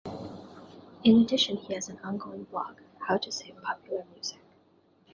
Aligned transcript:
In 1.03 1.19
addition, 1.21 1.57
he 1.57 1.75
has 1.75 1.87
an 1.87 1.99
ongoing 2.03 2.45
blog, 2.45 2.77
How 3.07 3.17
To 3.17 3.31
Save 3.31 3.61
Popular 3.61 4.03
Music. 4.15 4.41